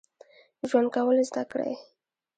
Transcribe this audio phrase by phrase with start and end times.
[0.69, 1.71] ژوند کول زده کړئ